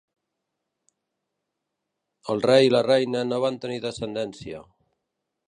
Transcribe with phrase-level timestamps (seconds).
[2.35, 4.65] El Rei i la reina no van tenir descendència.